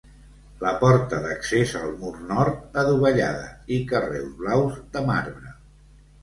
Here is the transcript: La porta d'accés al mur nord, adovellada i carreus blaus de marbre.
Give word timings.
La 0.61 0.69
porta 0.83 1.17
d'accés 1.25 1.73
al 1.79 1.93
mur 1.99 2.13
nord, 2.29 2.55
adovellada 2.85 3.45
i 3.77 3.79
carreus 3.93 4.33
blaus 4.41 4.81
de 4.97 5.05
marbre. 5.13 5.55